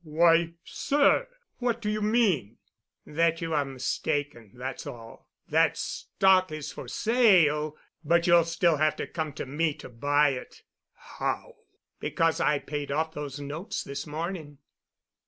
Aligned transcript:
"Why, 0.03 0.53
sir—what 0.63 1.79
do 1.79 1.87
you 1.87 2.01
mean?" 2.01 2.57
"That 3.05 3.39
you're 3.39 3.63
mistaken, 3.63 4.51
that's 4.55 4.87
all. 4.87 5.29
That 5.49 5.77
stock 5.77 6.51
is 6.51 6.71
for 6.71 6.87
sale, 6.87 7.77
but 8.03 8.25
you'll 8.25 8.45
still 8.45 8.77
have 8.77 8.95
to 8.95 9.05
come 9.05 9.31
to 9.33 9.45
me 9.45 9.75
to 9.75 9.89
buy 9.89 10.29
it." 10.29 10.63
"How——" 10.95 11.57
"Because 11.99 12.39
I 12.41 12.57
paid 12.57 12.91
off 12.91 13.13
those 13.13 13.39
notes 13.39 13.83
this 13.83 14.07
morning. 14.07 14.57